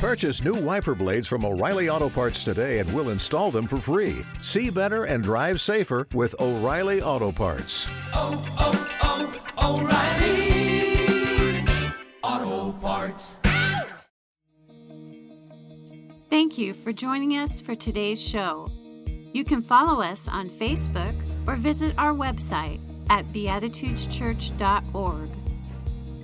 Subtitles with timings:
[0.00, 4.24] Purchase new wiper blades from O'Reilly Auto Parts today and we'll install them for free.
[4.40, 7.86] See better and drive safer with O'Reilly Auto Parts.
[8.14, 8.72] oh, oh,
[9.02, 9.30] oh
[9.76, 11.66] O'Reilly
[12.22, 13.36] Auto Parts.
[16.30, 18.70] Thank you for joining us for today's show.
[19.34, 21.14] You can follow us on Facebook
[21.46, 22.80] or visit our website
[23.10, 25.28] at beatitudeschurch.org.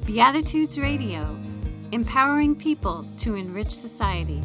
[0.07, 1.39] Beatitudes Radio,
[1.93, 4.43] empowering people to enrich society.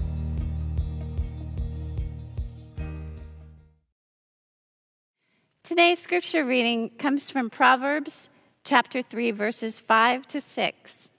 [5.63, 8.29] Today's scripture reading comes from Proverbs
[8.63, 11.11] chapter 3, verses 5 to 6.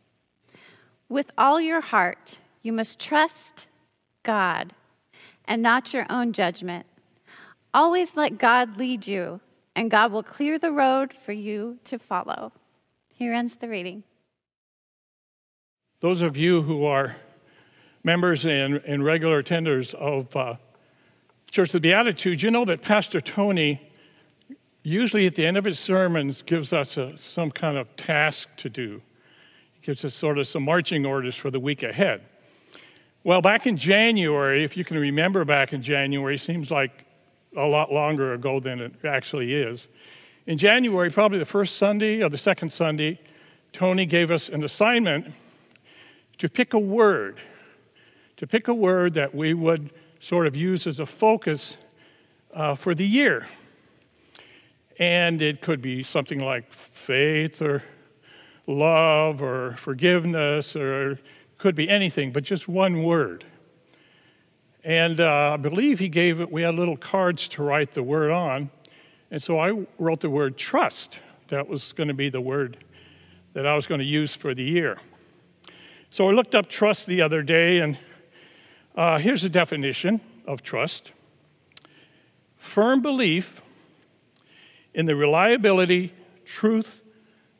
[1.09, 3.67] With all your heart, you must trust
[4.23, 4.75] God
[5.47, 6.87] and not your own judgment.
[7.75, 9.41] Always let God lead you,
[9.75, 12.53] and God will clear the road for you to follow.
[13.09, 14.05] Here ends the reading.
[16.03, 17.15] Those of you who are
[18.03, 20.57] members and, and regular attenders of uh,
[21.49, 23.81] Church of the Beatitudes, you know that Pastor Tony
[24.83, 28.69] usually at the end of his sermons gives us a, some kind of task to
[28.69, 29.01] do.
[29.75, 32.23] He gives us sort of some marching orders for the week ahead.
[33.23, 37.05] Well, back in January, if you can remember back in January, seems like
[37.57, 39.87] a lot longer ago than it actually is.
[40.49, 43.21] In January, probably the first Sunday or the second Sunday,
[43.73, 45.33] Tony gave us an assignment
[46.39, 47.41] to pick a word,
[48.37, 51.77] to pick a word that we would sort of use as a focus
[52.55, 53.47] uh, for the year.
[54.99, 57.83] And it could be something like faith or
[58.67, 61.19] love or forgiveness or
[61.59, 63.45] could be anything, but just one word.
[64.85, 68.31] And uh, I believe he gave it, we had little cards to write the word
[68.31, 68.71] on.
[69.31, 71.19] And so I wrote the word trust.
[71.49, 72.85] That was going to be the word
[73.53, 74.99] that I was going to use for the year.
[76.13, 77.97] So I looked up trust the other day, and
[78.95, 81.11] uh, here's a definition of trust
[82.59, 83.63] firm belief
[84.93, 86.13] in the reliability,
[86.45, 87.01] truth,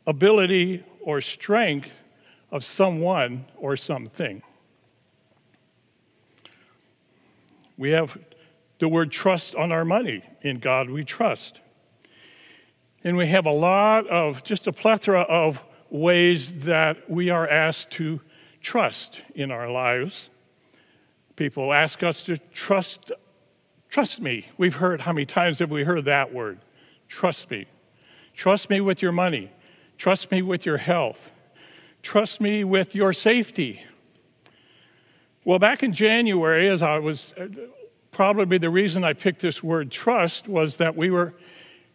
[0.07, 1.89] ability, or strength
[2.51, 4.43] of someone or something.
[7.79, 8.19] We have
[8.81, 10.23] the word trust on our money.
[10.43, 11.59] In God we trust.
[13.03, 17.93] And we have a lot of, just a plethora of ways that we are asked
[17.93, 18.21] to
[18.63, 20.31] trust in our lives.
[21.37, 23.13] People ask us to trust,
[23.91, 24.47] trust me.
[24.57, 26.59] We've heard, how many times have we heard that word?
[27.09, 27.67] Trust me.
[28.35, 29.51] Trust me with your money.
[29.99, 31.31] Trust me with your health.
[32.03, 33.83] Trust me with your safety.
[35.45, 37.35] Well, back in January, as I was
[38.13, 41.35] probably the reason I picked this word trust was that we were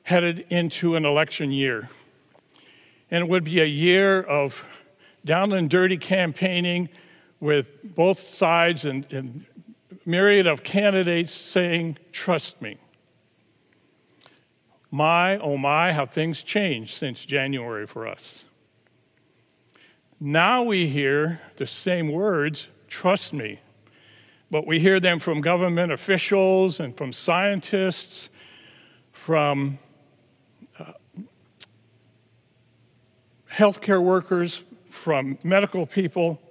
[0.03, 1.89] headed into an election year.
[3.09, 4.63] And it would be a year of
[5.27, 6.89] down and dirty campaigning
[7.39, 9.45] with both sides and, and
[10.05, 12.77] myriad of candidates saying, Trust me.
[14.89, 18.43] My, oh my, how things changed since January for us.
[20.19, 23.59] Now we hear the same words, trust me,
[24.49, 28.29] but we hear them from government officials and from scientists,
[29.11, 29.77] from
[30.79, 30.93] uh,
[33.51, 34.63] healthcare workers,
[34.97, 36.41] from medical people,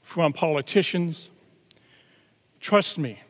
[0.00, 1.28] from politicians.
[2.58, 3.20] Trust me.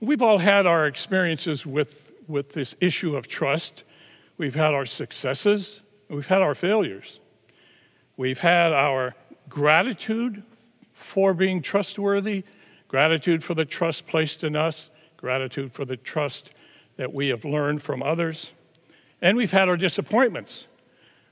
[0.00, 3.84] We've all had our experiences with, with this issue of trust.
[4.38, 7.20] We've had our successes, we've had our failures.
[8.16, 9.14] We've had our
[9.48, 10.42] gratitude
[10.92, 12.42] for being trustworthy,
[12.88, 16.50] gratitude for the trust placed in us, gratitude for the trust
[16.96, 18.50] that we have learned from others.
[19.22, 20.66] And we've had our disappointments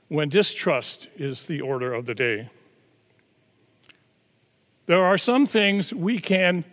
[0.09, 2.49] when distrust is the order of the day.
[4.85, 6.63] There are some things we can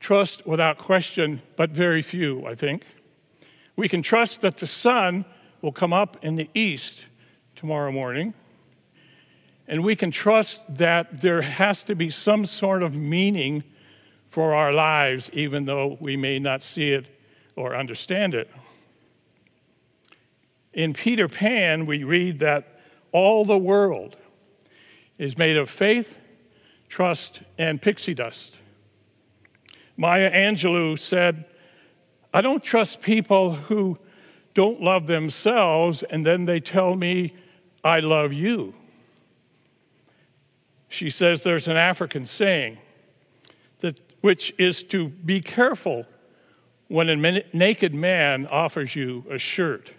[0.00, 2.84] trust without question, but very few, I think.
[3.76, 5.24] We can trust that the sun
[5.62, 7.04] will come up in the east
[7.56, 8.34] tomorrow morning.
[9.66, 13.62] And we can trust that there has to be some sort of meaning
[14.28, 17.06] for our lives, even though we may not see it
[17.56, 18.50] or understand it.
[20.72, 22.80] In Peter Pan, we read that
[23.12, 24.16] all the world
[25.18, 26.16] is made of faith,
[26.88, 28.58] trust, and pixie dust.
[29.96, 31.44] Maya Angelou said,
[32.32, 33.98] I don't trust people who
[34.54, 37.34] don't love themselves and then they tell me,
[37.82, 38.74] I love you.
[40.88, 42.78] She says there's an African saying
[43.80, 46.06] that, which is to be careful
[46.88, 49.92] when a naked man offers you a shirt.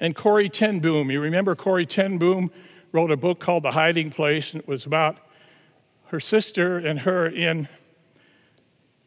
[0.00, 2.50] And Corrie ten Boom, you remember Corrie ten Boom
[2.92, 5.18] wrote a book called The Hiding Place, and it was about
[6.06, 7.68] her sister and her in,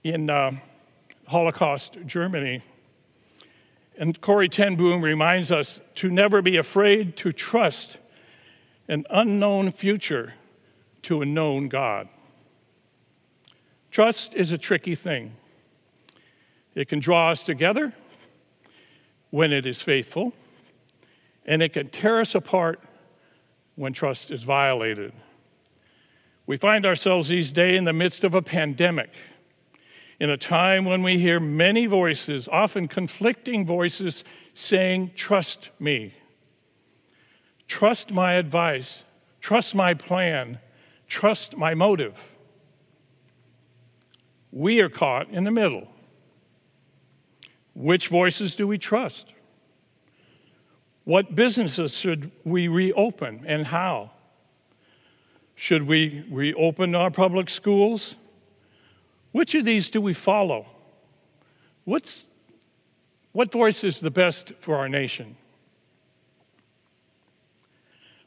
[0.04, 0.52] in uh,
[1.28, 2.62] Holocaust Germany.
[3.98, 7.98] And Corrie ten Boom reminds us to never be afraid to trust
[8.88, 10.34] an unknown future
[11.04, 12.10] to a known God.
[13.92, 15.36] Trust is a tricky thing.
[16.76, 17.94] It can draw us together
[19.30, 20.34] when it is faithful,
[21.46, 22.80] and it can tear us apart
[23.76, 25.14] when trust is violated.
[26.46, 29.12] We find ourselves these days in the midst of a pandemic,
[30.20, 34.24] in a time when we hear many voices, often conflicting voices,
[34.54, 36.14] saying, Trust me.
[37.68, 39.04] Trust my advice.
[39.40, 40.60] Trust my plan.
[41.08, 42.18] Trust my motive.
[44.52, 45.88] We are caught in the middle.
[47.74, 49.32] Which voices do we trust?
[51.04, 54.12] What businesses should we reopen and how?
[55.56, 58.16] Should we reopen our public schools?
[59.32, 60.68] Which of these do we follow?
[61.86, 62.26] What's,
[63.32, 65.38] what voice is the best for our nation?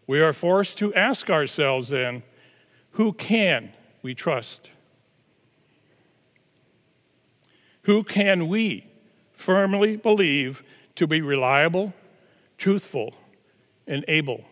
[0.06, 2.22] We are forced to ask ourselves then
[2.92, 3.72] who can
[4.02, 4.70] we trust?
[7.82, 8.86] Who can we
[9.32, 10.62] firmly believe
[10.96, 11.92] to be reliable,
[12.58, 13.14] truthful,
[13.86, 14.44] and able?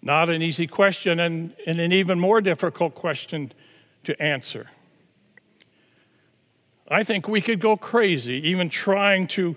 [0.00, 3.52] Not an easy question, and, and an even more difficult question
[4.04, 4.68] to answer.
[6.90, 9.56] I think we could go crazy even trying to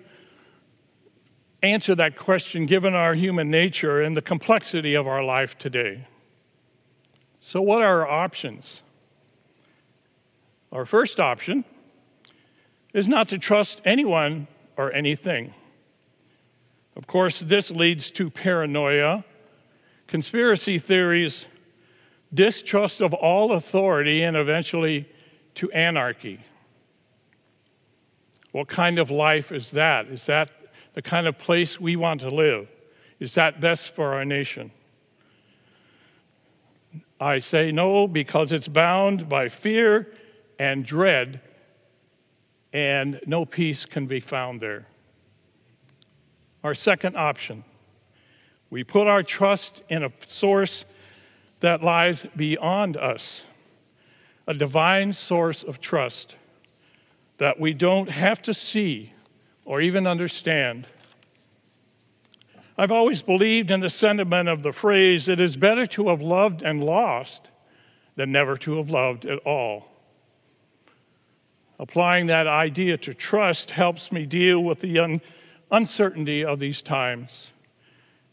[1.63, 6.07] answer that question given our human nature and the complexity of our life today.
[7.39, 8.81] So, what are our options?
[10.71, 11.65] Our first option
[12.93, 14.47] is not to trust anyone
[14.77, 15.53] or anything.
[16.95, 19.23] Of course, this leads to paranoia,
[20.07, 21.45] conspiracy theories,
[22.33, 25.07] distrust of all authority, and eventually
[25.55, 26.39] to anarchy.
[28.51, 30.07] What kind of life is that?
[30.07, 30.49] Is that
[30.93, 32.67] the kind of place we want to live?
[33.19, 34.71] Is that best for our nation?
[37.19, 40.11] I say no because it's bound by fear
[40.57, 41.39] and dread,
[42.73, 44.87] and no peace can be found there.
[46.63, 47.63] Our second option
[48.71, 50.85] we put our trust in a source
[51.59, 53.41] that lies beyond us,
[54.47, 56.35] a divine source of trust
[57.37, 59.13] that we don't have to see
[59.65, 60.87] or even understand.
[62.77, 66.63] I've always believed in the sentiment of the phrase, it is better to have loved
[66.63, 67.49] and lost
[68.15, 69.85] than never to have loved at all.
[71.77, 74.87] Applying that idea to trust helps me deal with the
[75.71, 77.51] uncertainty of these times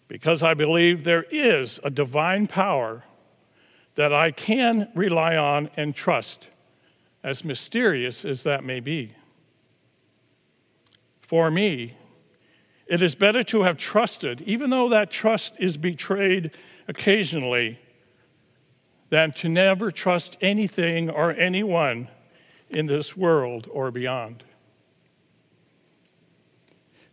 [0.08, 3.04] because I believe there is a divine power
[3.94, 6.48] that I can rely on and trust,
[7.22, 9.12] as mysterious as that may be.
[11.20, 11.94] For me,
[12.86, 16.52] it is better to have trusted, even though that trust is betrayed
[16.86, 17.78] occasionally,
[19.10, 22.08] than to never trust anything or anyone
[22.70, 24.42] in this world or beyond.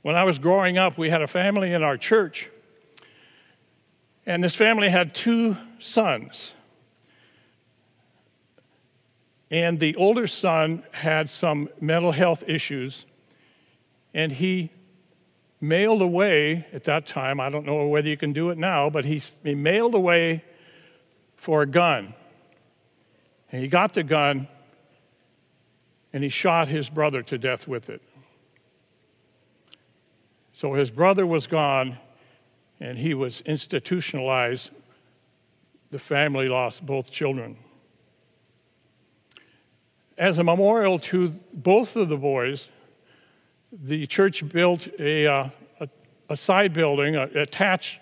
[0.05, 2.47] When I was growing up, we had a family in our church,
[4.27, 6.51] and this family had two sons.
[9.49, 13.07] And the older son had some mental health issues
[14.13, 14.69] and he
[15.59, 19.05] mailed away at that time, I don't know whether you can do it now, but
[19.05, 20.43] he, he mailed away
[21.35, 22.13] for a gun.
[23.51, 24.49] And he got the gun
[26.13, 28.03] and he shot his brother to death with it.
[30.55, 31.97] So his brother was gone
[32.79, 34.69] and he was institutionalized.
[35.91, 37.57] The family lost both children.
[40.17, 42.69] As a memorial to both of the boys,
[43.73, 45.49] the church built a, uh,
[45.81, 45.89] a,
[46.29, 47.99] a, side building, an attached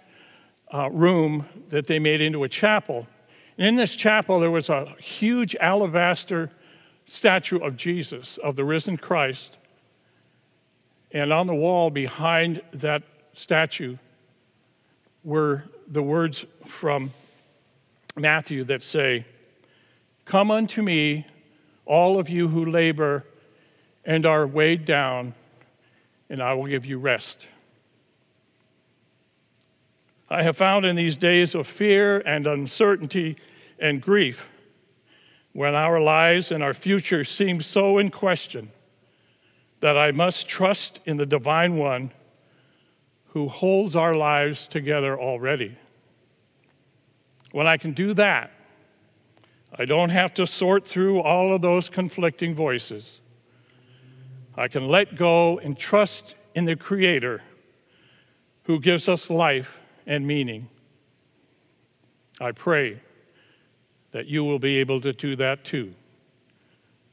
[0.71, 3.07] uh, room that they made into a chapel.
[3.57, 6.51] And in this chapel, there was a huge alabaster
[7.05, 9.57] statue of Jesus, of the risen Christ.
[11.13, 13.03] And on the wall behind that
[13.33, 13.97] statue
[15.23, 17.13] were the words from
[18.17, 19.25] Matthew that say,
[20.25, 21.27] Come unto me,
[21.85, 23.23] all of you who labor
[24.03, 25.33] and are weighed down
[26.29, 27.45] and I will give you rest.
[30.29, 33.37] I have found in these days of fear and uncertainty
[33.77, 34.47] and grief,
[35.51, 38.71] when our lives and our future seem so in question,
[39.83, 42.13] that I must trust in the Divine One
[43.25, 45.77] who holds our lives together already.
[47.51, 48.51] When I can do that,
[49.77, 53.19] I don't have to sort through all of those conflicting voices.
[54.55, 57.41] I can let go and trust in the Creator
[58.63, 60.69] who gives us life and meaning.
[62.39, 63.01] I pray
[64.11, 65.93] that you will be able to do that too.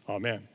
[0.09, 0.47] Amen.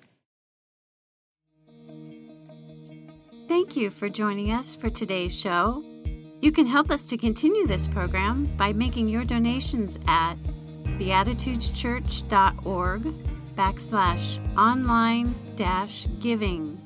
[3.47, 5.83] Thank you for joining us for today's show.
[6.41, 10.33] You can help us to continue this program by making your donations at
[10.97, 13.03] beatitudeschurch.org
[13.55, 16.81] backslash online dash giving.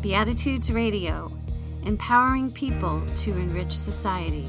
[0.00, 1.30] Beatitudes Radio,
[1.84, 4.48] empowering people to enrich society.